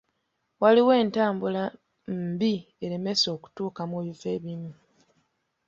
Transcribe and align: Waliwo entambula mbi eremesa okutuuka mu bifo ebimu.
Waliwo 0.61 0.91
entambula 1.01 1.63
mbi 2.31 2.53
eremesa 2.85 3.27
okutuuka 3.35 3.81
mu 3.91 3.97
bifo 4.05 4.27
ebimu. 4.35 4.71